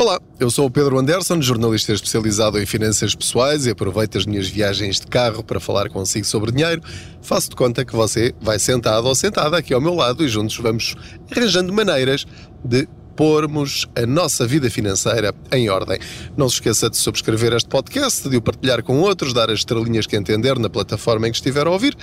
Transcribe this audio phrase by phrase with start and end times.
[0.00, 4.46] Olá, eu sou o Pedro Anderson, jornalista especializado em finanças pessoais e aproveito as minhas
[4.46, 6.80] viagens de carro para falar consigo sobre dinheiro.
[7.20, 10.56] Faço de conta que você vai sentado ou sentada aqui ao meu lado e juntos
[10.58, 10.94] vamos
[11.28, 12.24] arranjando maneiras
[12.64, 15.98] de pormos a nossa vida financeira em ordem.
[16.36, 20.06] Não se esqueça de subscrever este podcast, de o partilhar com outros, dar as estrelinhas
[20.06, 21.96] que entender na plataforma em que estiver a ouvir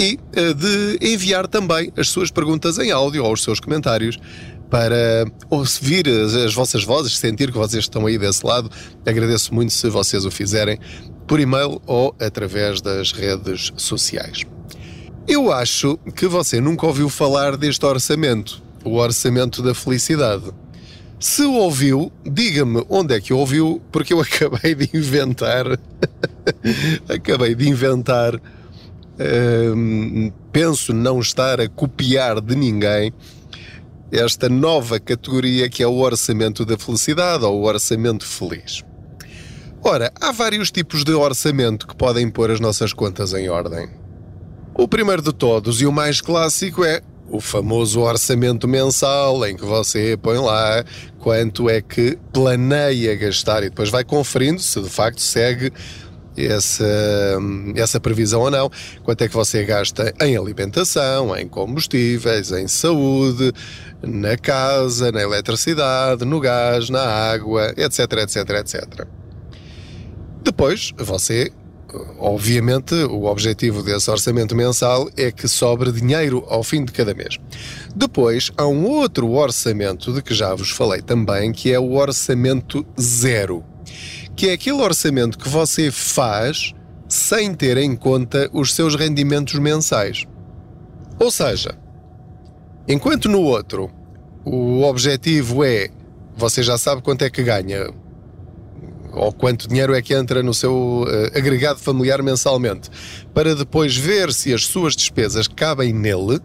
[0.00, 4.18] e eh, de enviar também as suas perguntas em áudio ou os seus comentários
[4.74, 6.04] para ouvir
[6.44, 8.68] as vossas vozes, sentir que vocês estão aí desse lado.
[9.06, 10.80] Agradeço muito se vocês o fizerem
[11.28, 14.40] por e-mail ou através das redes sociais.
[15.28, 20.50] Eu acho que você nunca ouviu falar deste orçamento, o orçamento da felicidade.
[21.20, 25.66] Se ouviu, diga-me onde é que ouviu, porque eu acabei de inventar.
[27.08, 28.40] acabei de inventar.
[29.76, 33.12] Hum, penso não estar a copiar de ninguém
[34.16, 38.84] esta nova categoria que é o orçamento da felicidade ou o orçamento feliz.
[39.82, 43.88] Ora, há vários tipos de orçamento que podem pôr as nossas contas em ordem.
[44.74, 49.64] O primeiro de todos e o mais clássico é o famoso orçamento mensal, em que
[49.64, 50.84] você põe lá
[51.18, 55.72] quanto é que planeia gastar e depois vai conferindo se de facto segue
[56.36, 56.84] essa,
[57.74, 58.70] essa previsão ou não,
[59.02, 63.52] quanto é que você gasta em alimentação, em combustíveis, em saúde,
[64.02, 69.06] na casa, na eletricidade, no gás, na água, etc, etc, etc.
[70.42, 71.50] Depois, você,
[72.18, 77.38] obviamente, o objetivo desse orçamento mensal é que sobre dinheiro ao fim de cada mês.
[77.96, 82.84] Depois, há um outro orçamento de que já vos falei também, que é o orçamento
[83.00, 83.64] zero
[84.36, 86.74] que é aquele orçamento que você faz
[87.08, 90.24] sem ter em conta os seus rendimentos mensais.
[91.18, 91.74] Ou seja,
[92.88, 93.90] enquanto no outro
[94.44, 95.88] o objetivo é
[96.36, 97.88] você já sabe quanto é que ganha
[99.14, 102.90] ou quanto dinheiro é que entra no seu uh, agregado familiar mensalmente,
[103.32, 106.40] para depois ver se as suas despesas cabem nele.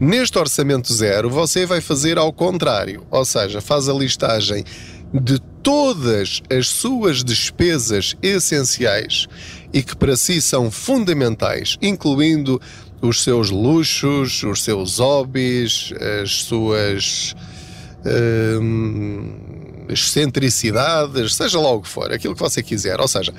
[0.00, 4.64] Neste orçamento zero, você vai fazer ao contrário, ou seja, faz a listagem
[5.12, 9.28] de todas as suas despesas essenciais
[9.72, 12.60] e que para si são fundamentais, incluindo
[13.00, 17.34] os seus luxos, os seus hobbies, as suas
[18.60, 23.00] hum, excentricidades, seja lá o que for, aquilo que você quiser.
[23.00, 23.34] Ou seja,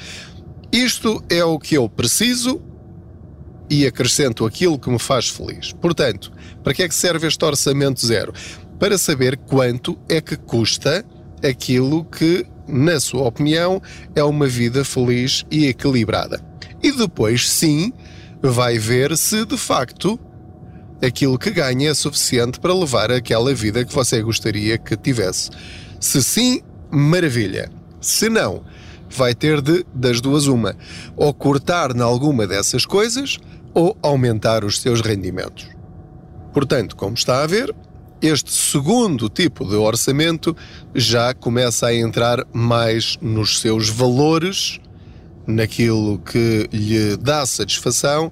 [0.72, 2.62] isto é o que eu preciso
[3.70, 5.72] e acrescento aquilo que me faz feliz.
[5.72, 6.32] Portanto,
[6.64, 8.34] para que é que serve este orçamento zero?
[8.80, 11.06] Para saber quanto é que custa
[11.44, 13.82] aquilo que, na sua opinião,
[14.16, 16.42] é uma vida feliz e equilibrada.
[16.82, 17.94] E depois, sim,
[18.42, 20.20] vai ver se de facto
[21.06, 25.50] aquilo que ganha é suficiente para levar aquela vida que você gostaria que tivesse.
[26.00, 27.70] Se sim, maravilha.
[28.00, 28.64] Se não,
[29.10, 30.76] vai ter de, das duas, uma,
[31.16, 33.38] ou cortar em alguma dessas coisas
[33.74, 35.68] ou aumentar os seus rendimentos.
[36.54, 37.74] Portanto, como está a ver,
[38.24, 40.56] este segundo tipo de orçamento
[40.96, 44.80] já começa a entrar mais nos seus valores,
[45.46, 48.32] naquilo que lhe dá satisfação,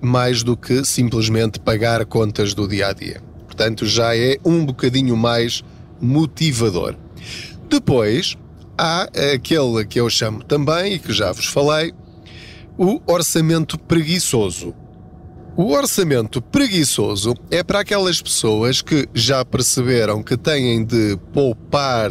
[0.00, 3.22] mais do que simplesmente pagar contas do dia a dia.
[3.46, 5.62] Portanto, já é um bocadinho mais
[6.00, 6.96] motivador.
[7.68, 8.38] Depois,
[8.78, 9.02] há
[9.34, 11.92] aquele que eu chamo também, e que já vos falei,
[12.78, 14.74] o orçamento preguiçoso.
[15.56, 22.10] O orçamento preguiçoso é para aquelas pessoas que já perceberam que têm de poupar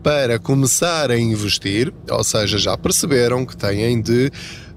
[0.00, 4.30] para começar a investir, ou seja, já perceberam que têm de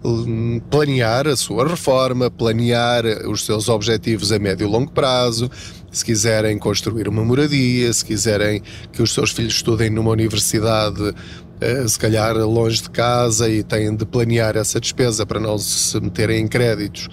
[0.03, 5.47] hum, planear a sua reforma, planear os seus objetivos a médio e longo prazo,
[5.91, 11.87] se quiserem construir uma moradia, se quiserem que os seus filhos estudem numa universidade uh,
[11.87, 16.41] se calhar longe de casa e têm de planear essa despesa para não se meterem
[16.41, 17.09] em créditos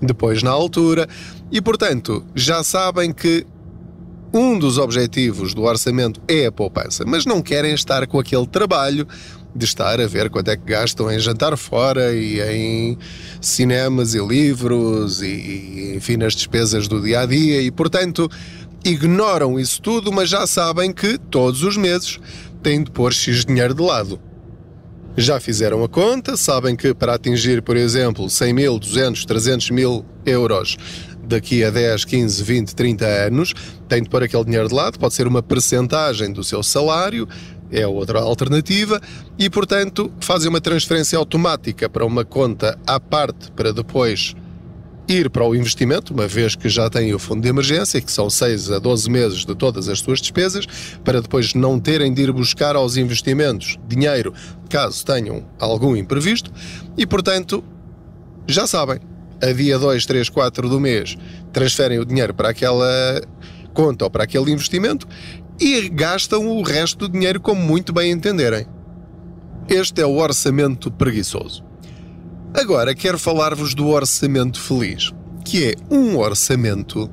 [0.00, 1.08] depois na altura.
[1.50, 3.46] E portanto, já sabem que
[4.32, 9.06] um dos objetivos do orçamento é a poupança, mas não querem estar com aquele trabalho
[9.54, 12.98] de estar a ver quanto é que gastam em jantar fora e em
[13.40, 18.28] cinemas e livros e, e enfim, nas despesas do dia a dia e, portanto,
[18.84, 22.18] ignoram isso tudo, mas já sabem que todos os meses
[22.62, 24.20] têm de pôr X dinheiro de lado.
[25.16, 30.04] Já fizeram a conta, sabem que para atingir, por exemplo, 100 mil, 200, 300 mil
[30.26, 30.76] euros
[31.22, 33.54] daqui a 10, 15, 20, 30 anos,
[33.88, 37.28] têm de pôr aquele dinheiro de lado, pode ser uma percentagem do seu salário,
[37.70, 39.00] é outra alternativa,
[39.38, 44.34] e portanto fazem uma transferência automática para uma conta à parte para depois
[45.08, 48.30] ir para o investimento, uma vez que já têm o fundo de emergência, que são
[48.30, 50.66] 6 a 12 meses de todas as suas despesas,
[51.04, 54.32] para depois não terem de ir buscar aos investimentos dinheiro
[54.68, 56.50] caso tenham algum imprevisto,
[56.96, 57.62] e portanto
[58.46, 59.00] já sabem,
[59.42, 61.16] a dia 2, 3, 4 do mês
[61.52, 63.20] transferem o dinheiro para aquela
[63.72, 65.06] conta ou para aquele investimento
[65.60, 68.66] e gastam o resto do dinheiro como muito bem entenderem.
[69.68, 71.64] Este é o orçamento preguiçoso.
[72.54, 75.12] Agora quero falar-vos do orçamento feliz,
[75.44, 77.10] que é um orçamento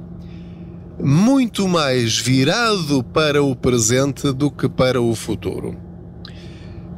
[1.03, 5.75] muito mais virado para o presente do que para o futuro.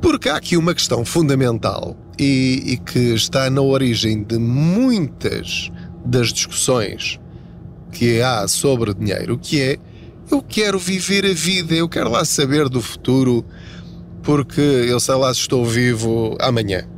[0.01, 5.71] Porque há aqui uma questão fundamental e, e que está na origem de muitas
[6.05, 7.17] das discussões
[7.93, 9.77] que há sobre dinheiro, que é
[10.29, 13.45] eu quero viver a vida, eu quero lá saber do futuro,
[14.21, 16.92] porque eu sei lá se estou vivo amanhã.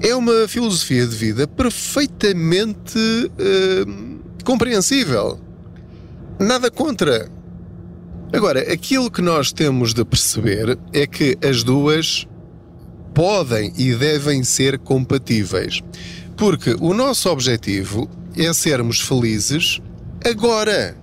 [0.00, 5.40] É uma filosofia de vida perfeitamente uh, compreensível.
[6.38, 7.28] Nada contra.
[8.32, 12.26] Agora, aquilo que nós temos de perceber é que as duas
[13.14, 15.82] podem e devem ser compatíveis.
[16.36, 19.80] Porque o nosso objetivo é sermos felizes
[20.24, 20.96] agora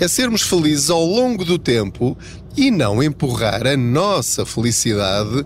[0.00, 2.16] é sermos felizes ao longo do tempo
[2.56, 5.44] e não empurrar a nossa felicidade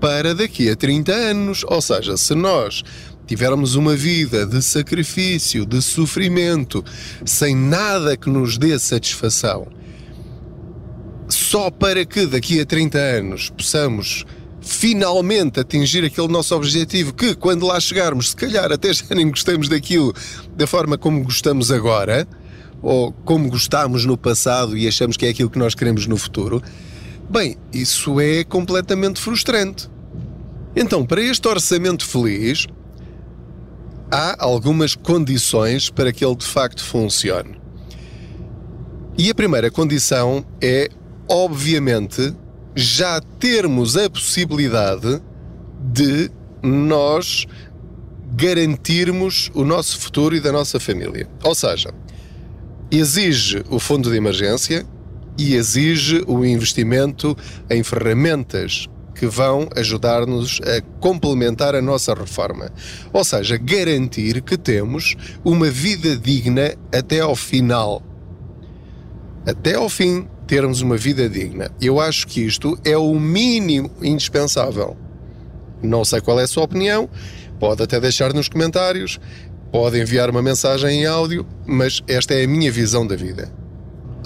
[0.00, 1.64] para daqui a 30 anos.
[1.66, 2.82] Ou seja, se nós
[3.26, 6.84] tivermos uma vida de sacrifício, de sofrimento,
[7.24, 9.66] sem nada que nos dê satisfação,
[11.28, 14.24] só para que daqui a 30 anos possamos
[14.60, 19.68] finalmente atingir aquele nosso objetivo que quando lá chegarmos, se calhar até já nem gostamos
[19.68, 20.12] daquilo
[20.56, 22.26] da forma como gostamos agora,
[22.82, 26.62] ou como gostámos no passado e achamos que é aquilo que nós queremos no futuro,
[27.30, 29.90] bem, isso é completamente frustrante.
[30.74, 32.66] Então, para este orçamento feliz,
[34.10, 37.60] há algumas condições para que ele de facto funcione.
[39.18, 40.88] E a primeira condição é,
[41.28, 42.34] obviamente,
[42.74, 45.22] já termos a possibilidade
[45.80, 46.30] de
[46.62, 47.46] nós
[48.34, 51.26] garantirmos o nosso futuro e da nossa família.
[51.42, 51.94] Ou seja,
[52.90, 54.86] exige o fundo de emergência
[55.38, 57.36] e exige o investimento
[57.70, 62.70] em ferramentas que vão ajudar-nos a complementar a nossa reforma.
[63.12, 68.02] Ou seja, garantir que temos uma vida digna até ao final.
[69.46, 71.70] Até ao fim, termos uma vida digna.
[71.80, 74.96] Eu acho que isto é o mínimo indispensável.
[75.82, 77.08] Não sei qual é a sua opinião,
[77.58, 79.18] pode até deixar nos comentários.
[79.72, 83.52] Pode enviar uma mensagem em áudio, mas esta é a minha visão da vida.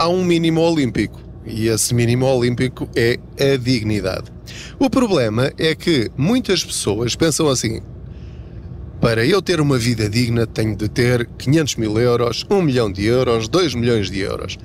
[0.00, 4.33] Há um mínimo olímpico e esse mínimo olímpico é a dignidade.
[4.78, 7.83] O problema é que muitas pessoas pensam assim:
[8.99, 13.04] para eu ter uma vida digna, tenho de ter 500 mil euros, 1 milhão de
[13.04, 14.57] euros, 2 milhões de euros.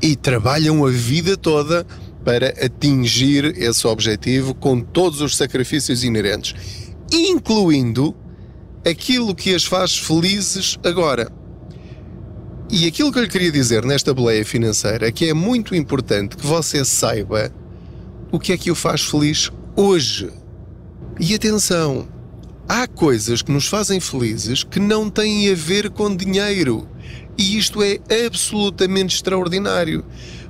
[0.00, 1.86] E trabalham a vida toda
[2.24, 6.54] para atingir esse objetivo com todos os sacrifícios inerentes,
[7.12, 8.16] incluindo
[8.82, 11.43] aquilo que as faz felizes agora.
[12.76, 16.36] E aquilo que eu lhe queria dizer nesta boleia financeira é que é muito importante
[16.36, 17.54] que você saiba
[18.32, 20.28] o que é que o faz feliz hoje.
[21.20, 22.08] E atenção,
[22.68, 26.88] há coisas que nos fazem felizes que não têm a ver com dinheiro.
[27.38, 30.04] E isto é absolutamente extraordinário.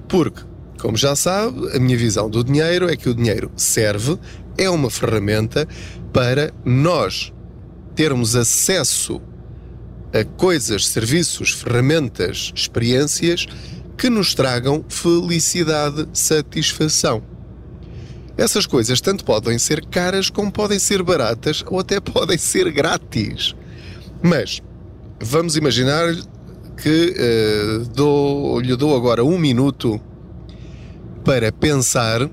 [0.08, 0.40] Porque,
[0.80, 4.18] como já sabe, a minha visão do dinheiro é que o dinheiro serve,
[4.56, 5.68] é uma ferramenta
[6.10, 7.34] para nós
[7.94, 9.20] termos acesso
[10.14, 13.48] a coisas, serviços, ferramentas, experiências
[13.98, 17.20] que nos tragam felicidade, satisfação.
[18.36, 23.56] Essas coisas tanto podem ser caras como podem ser baratas ou até podem ser grátis.
[24.22, 24.62] Mas
[25.20, 26.14] vamos imaginar
[26.76, 30.00] que uh, dou, lhe dou agora um minuto
[31.24, 32.28] para pensar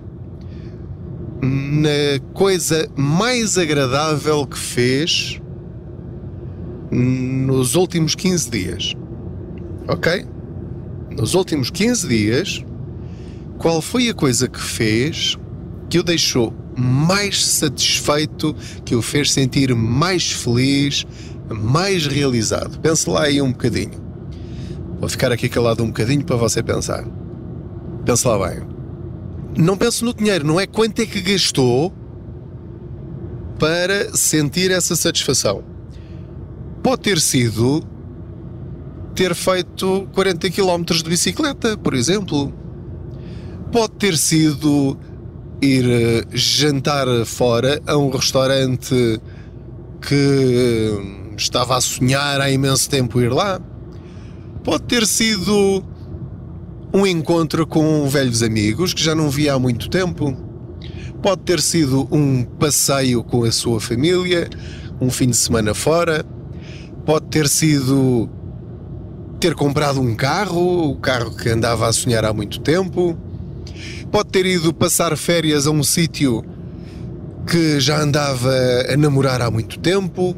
[1.42, 5.41] na coisa mais agradável que fez
[6.92, 8.94] nos últimos 15 dias.
[9.88, 10.26] Ok?
[11.12, 12.66] Nos últimos 15 dias,
[13.58, 15.38] qual foi a coisa que fez
[15.90, 18.56] que o deixou mais satisfeito,
[18.86, 21.06] que o fez sentir mais feliz,
[21.50, 22.80] mais realizado?
[22.80, 24.02] Pense lá aí um bocadinho.
[25.00, 27.06] Vou ficar aqui calado um bocadinho para você pensar.
[28.06, 28.62] Pense lá bem.
[29.58, 31.94] Não pense no dinheiro, não é quanto é que gastou
[33.60, 35.71] para sentir essa satisfação.
[36.84, 37.84] Pode ter sido
[39.14, 42.52] ter feito 40 km de bicicleta, por exemplo.
[43.72, 44.98] Pode ter sido
[45.62, 49.22] ir eh, jantar fora a um restaurante
[50.02, 53.62] que eh, estava a sonhar há imenso tempo ir lá.
[54.64, 55.84] Pode ter sido
[56.94, 60.36] um encontro com velhos amigos que já não via há muito tempo.
[61.22, 64.50] Pode ter sido um passeio com a sua família,
[65.00, 66.26] um fim de semana fora.
[67.06, 68.30] Pode ter sido
[69.40, 73.18] ter comprado um carro, o carro que andava a sonhar há muito tempo.
[74.12, 76.46] Pode ter ido passar férias a um sítio
[77.48, 78.54] que já andava
[78.88, 80.36] a namorar há muito tempo.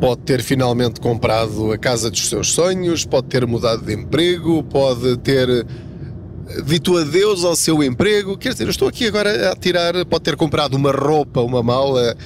[0.00, 5.16] Pode ter finalmente comprado a casa dos seus sonhos, pode ter mudado de emprego, pode
[5.18, 5.64] ter
[6.64, 8.36] dito adeus ao seu emprego.
[8.36, 10.04] Quer dizer, eu estou aqui agora a tirar.
[10.06, 12.16] Pode ter comprado uma roupa, uma mala,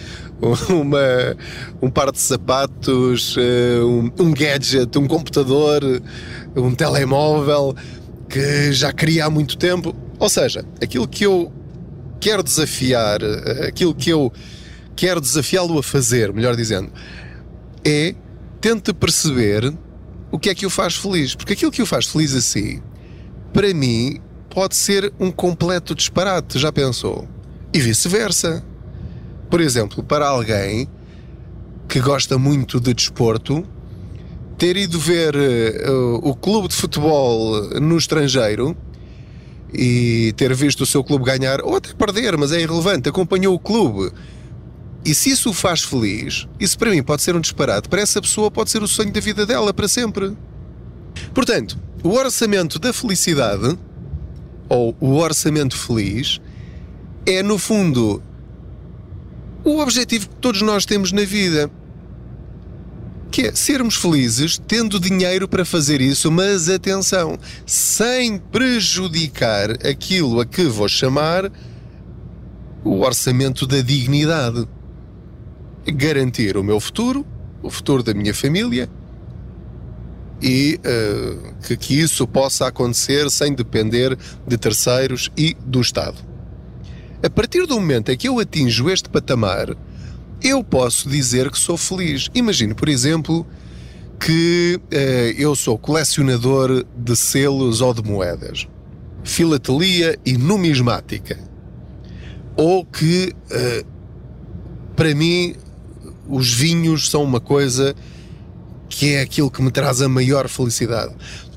[0.70, 1.36] uma,
[1.80, 5.82] um par de sapatos, eh, um, um gadget, um computador,
[6.54, 7.74] um telemóvel
[8.28, 9.94] que já queria há muito tempo.
[10.18, 11.52] Ou seja, aquilo que eu
[12.20, 14.32] quero desafiar, eh, aquilo que eu
[14.94, 16.90] quero desafiá-lo a fazer, melhor dizendo,
[17.84, 18.14] é
[18.60, 19.72] tente perceber
[20.30, 21.34] o que é que o faz feliz.
[21.34, 22.82] Porque aquilo que o faz feliz assim,
[23.56, 24.20] para mim,
[24.50, 27.26] pode ser um completo disparate, já pensou?
[27.72, 28.62] E vice-versa.
[29.48, 30.86] Por exemplo, para alguém
[31.88, 33.66] que gosta muito de desporto,
[34.58, 38.76] ter ido ver uh, o clube de futebol no estrangeiro
[39.72, 43.58] e ter visto o seu clube ganhar, ou até perder, mas é irrelevante, acompanhou o
[43.58, 44.12] clube.
[45.02, 48.20] E se isso o faz feliz, isso para mim pode ser um disparate, para essa
[48.20, 50.36] pessoa pode ser o sonho da vida dela para sempre.
[51.32, 53.76] Portanto, o orçamento da felicidade,
[54.68, 56.40] ou o orçamento feliz,
[57.26, 58.22] é no fundo
[59.64, 61.68] o objetivo que todos nós temos na vida.
[63.28, 67.36] Que é sermos felizes tendo dinheiro para fazer isso, mas atenção,
[67.66, 71.50] sem prejudicar aquilo a que vou chamar
[72.84, 74.64] o orçamento da dignidade.
[75.84, 77.26] Garantir o meu futuro,
[77.64, 78.88] o futuro da minha família
[80.40, 84.16] e uh, que, que isso possa acontecer sem depender
[84.46, 86.18] de terceiros e do Estado.
[87.22, 89.74] A partir do momento em que eu atinjo este patamar,
[90.42, 92.28] eu posso dizer que sou feliz.
[92.34, 93.46] Imagine, por exemplo,
[94.20, 98.68] que uh, eu sou colecionador de selos ou de moedas,
[99.24, 101.38] filatelia e numismática.
[102.54, 103.86] Ou que, uh,
[104.94, 105.54] para mim,
[106.28, 107.94] os vinhos são uma coisa
[108.88, 111.14] que é aquilo que me traz a maior felicidade.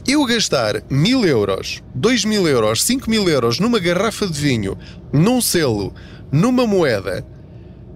[0.07, 4.77] Eu gastar mil euros, dois mil euros, cinco mil euros numa garrafa de vinho,
[5.13, 5.93] num selo,
[6.31, 7.25] numa moeda,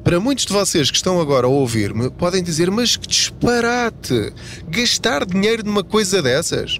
[0.03, 4.33] para muitos de vocês que estão agora a ouvir-me, podem dizer: Mas que disparate!
[4.67, 6.79] Gastar dinheiro numa coisa dessas?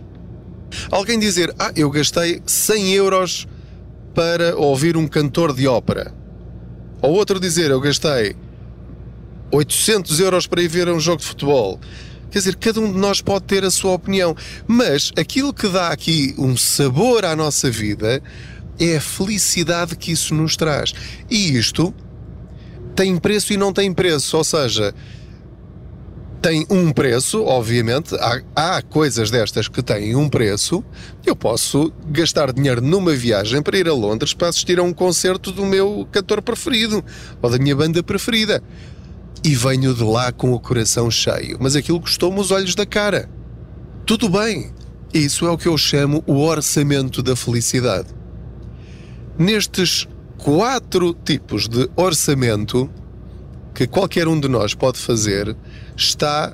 [0.91, 3.47] Alguém dizer: Ah, eu gastei 100 euros
[4.13, 6.13] para ouvir um cantor de ópera.
[7.01, 8.35] Ou outro dizer: Eu gastei
[9.51, 11.79] 800 euros para ir ver um jogo de futebol.
[12.33, 14.35] Quer dizer, cada um de nós pode ter a sua opinião,
[14.65, 18.23] mas aquilo que dá aqui um sabor à nossa vida
[18.79, 20.95] é a felicidade que isso nos traz.
[21.29, 21.93] E isto
[22.95, 24.95] tem preço e não tem preço, ou seja,
[26.41, 30.83] tem um preço, obviamente, há, há, coisas destas que têm um preço.
[31.23, 35.51] Eu posso gastar dinheiro numa viagem para ir a Londres para assistir a um concerto
[35.51, 37.05] do meu cantor preferido
[37.43, 38.59] ou da minha banda preferida
[39.43, 43.29] e venho de lá com o coração cheio, mas aquilo custou-me os olhos da cara.
[44.05, 44.71] Tudo bem,
[45.13, 48.09] isso é o que eu chamo o orçamento da felicidade.
[49.37, 50.07] Nestes
[50.37, 52.89] quatro tipos de orçamento
[53.73, 55.55] que qualquer um de nós pode fazer
[55.95, 56.53] está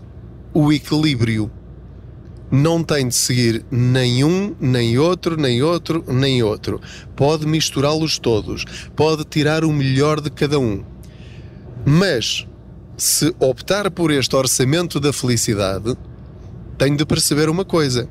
[0.53, 1.51] o equilíbrio.
[2.51, 6.81] Não tem de seguir nenhum, nem outro, nem outro, nem outro.
[7.15, 8.65] Pode misturá-los todos,
[8.95, 10.83] pode tirar o melhor de cada um.
[11.85, 12.47] Mas
[12.99, 15.97] se optar por este orçamento da felicidade,
[16.77, 18.07] tenho de perceber uma coisa.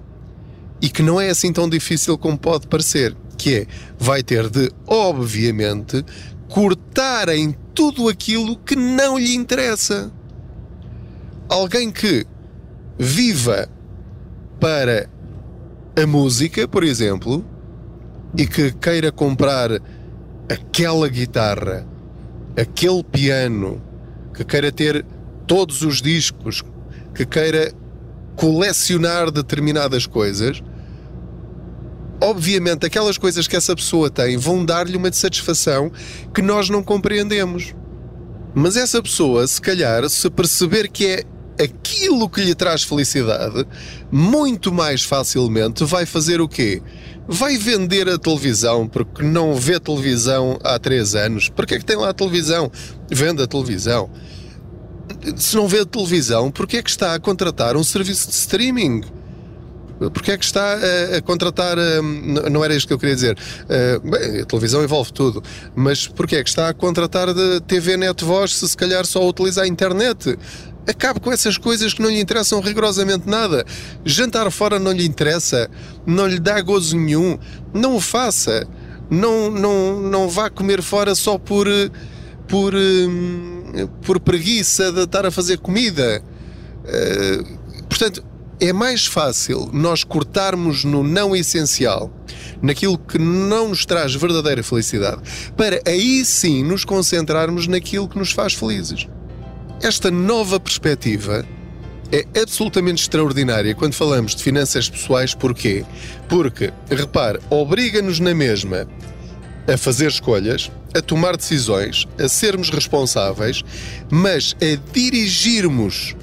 [0.80, 3.66] E que não é assim tão difícil como pode parecer, que é,
[3.98, 6.04] vai ter de, obviamente,
[6.48, 10.10] cortar em tudo aquilo que não lhe interessa.
[11.48, 12.26] Alguém que
[12.98, 13.68] viva
[14.58, 15.08] para
[16.00, 17.44] a música, por exemplo,
[18.36, 19.70] e que queira comprar
[20.48, 21.86] aquela guitarra,
[22.56, 23.82] aquele piano,
[24.38, 25.04] que queira ter
[25.48, 26.62] todos os discos,
[27.12, 27.72] que queira
[28.36, 30.62] colecionar determinadas coisas,
[32.22, 35.90] obviamente aquelas coisas que essa pessoa tem vão dar-lhe uma satisfação
[36.32, 37.74] que nós não compreendemos.
[38.54, 41.24] Mas essa pessoa, se calhar, se perceber que é
[41.58, 43.66] aquilo que lhe traz felicidade,
[44.10, 46.82] muito mais facilmente vai fazer o quê?
[47.26, 51.48] Vai vender a televisão porque não vê televisão há três anos.
[51.48, 52.70] Porque é que tem lá a televisão?
[53.10, 54.08] Vende a televisão.
[55.36, 59.02] Se não vê a televisão, porque é que está a contratar um serviço de streaming?
[60.12, 61.76] Porque é que está a, a contratar.
[61.78, 62.00] A,
[62.50, 63.36] não era isto que eu queria dizer.
[63.64, 65.42] A, bem, a televisão envolve tudo.
[65.74, 69.26] Mas porque é que está a contratar de TV Net Voz se se calhar só
[69.28, 70.38] utiliza a internet?
[70.88, 73.64] Acabe com essas coisas que não lhe interessam rigorosamente nada.
[74.06, 75.68] Jantar fora não lhe interessa,
[76.06, 77.38] não lhe dá gozo nenhum.
[77.74, 78.66] Não o faça.
[79.10, 81.66] Não, não, não vá comer fora só por,
[82.46, 82.72] por,
[84.02, 86.22] por preguiça de estar a fazer comida.
[86.86, 87.42] Eh,
[87.88, 88.24] portanto,
[88.60, 92.10] é mais fácil nós cortarmos no não essencial,
[92.60, 95.22] naquilo que não nos traz verdadeira felicidade,
[95.56, 99.06] para aí sim nos concentrarmos naquilo que nos faz felizes.
[99.80, 101.46] Esta nova perspectiva
[102.10, 105.34] é absolutamente extraordinária quando falamos de finanças pessoais.
[105.34, 105.84] Porquê?
[106.28, 108.88] Porque, repare, obriga-nos na mesma
[109.72, 113.62] a fazer escolhas, a tomar decisões, a sermos responsáveis,
[114.10, 116.16] mas a dirigirmos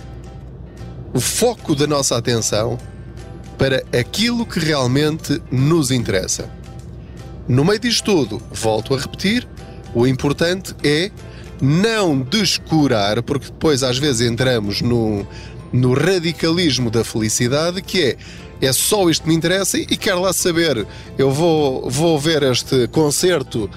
[1.14, 2.78] o foco da nossa atenção
[3.58, 6.50] para aquilo que realmente nos interessa.
[7.48, 9.48] No meio disto tudo, volto a repetir,
[9.94, 11.10] o importante é
[11.62, 15.28] não descurar, porque depois às vezes entramos no,
[15.72, 18.18] no radicalismo da felicidade, que é
[18.62, 20.88] é só isto que me interessa e quero lá saber.
[21.18, 23.70] Eu vou, vou ver este concerto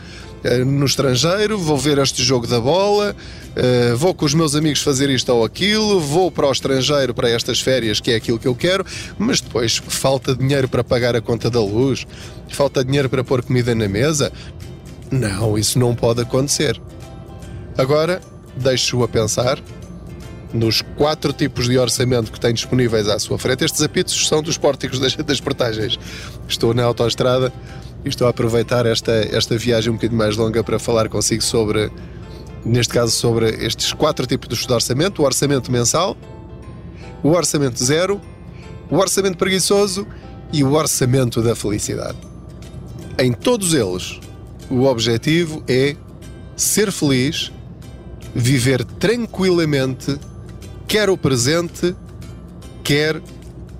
[0.44, 4.81] eh, no estrangeiro, vou ver este jogo da bola, uh, vou com os meus amigos
[4.81, 8.46] fazer isto ou aquilo, vou para o estrangeiro para estas férias, que é aquilo que
[8.46, 8.85] eu quero,
[9.18, 12.07] mas depois falta dinheiro para pagar a conta da luz,
[12.50, 14.33] falta dinheiro para pôr comida na mesa.
[15.11, 16.81] Não, isso não pode acontecer.
[17.78, 18.20] Agora,
[18.56, 19.62] deixo-o a pensar
[20.52, 23.64] nos quatro tipos de orçamento que tem disponíveis à sua frente.
[23.64, 25.96] Estes apitos são dos pórticos das, das portagens.
[26.48, 27.52] Estou na autoestrada
[28.04, 31.88] e estou a aproveitar esta, esta viagem um bocadinho mais longa para falar consigo sobre,
[32.64, 36.16] neste caso, sobre estes quatro tipos de orçamento: o orçamento mensal,
[37.22, 38.20] o orçamento zero,
[38.90, 40.04] o orçamento preguiçoso
[40.52, 42.18] e o orçamento da felicidade.
[43.20, 44.18] Em todos eles,
[44.68, 45.94] o objetivo é
[46.56, 47.52] ser feliz,
[48.34, 50.18] viver tranquilamente,
[50.86, 51.94] quer o presente,
[52.82, 53.20] quer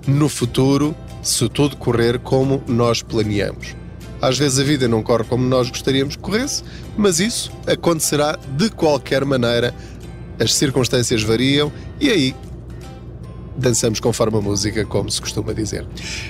[0.07, 3.75] no futuro, se tudo correr como nós planeamos.
[4.21, 6.63] Às vezes a vida não corre como nós gostaríamos que corresse,
[6.97, 9.73] mas isso acontecerá de qualquer maneira.
[10.39, 12.35] As circunstâncias variam e aí
[13.59, 15.85] dançamos conforme a música, como se costuma dizer.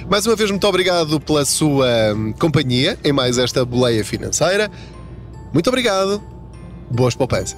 [0.09, 4.69] Mais uma vez, muito obrigado pela sua hum, companhia em mais esta boleia financeira.
[5.53, 6.21] Muito obrigado.
[6.91, 7.57] Boas poupanças.